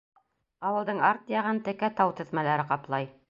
[0.69, 3.11] Ауылдың арт яғын текә тау теҙмәләре ҡаплай.